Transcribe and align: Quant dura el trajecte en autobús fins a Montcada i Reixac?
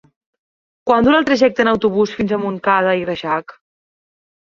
Quant 0.91 1.09
dura 1.09 1.19
el 1.19 1.27
trajecte 1.27 1.65
en 1.65 1.71
autobús 1.73 2.17
fins 2.23 2.35
a 2.35 2.43
Montcada 2.47 2.99
i 3.05 3.09
Reixac? 3.15 3.59